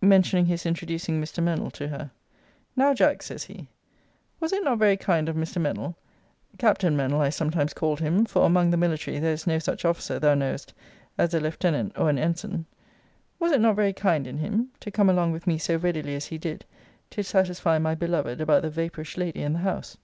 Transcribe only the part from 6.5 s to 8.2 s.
[Captain Mennell I sometimes called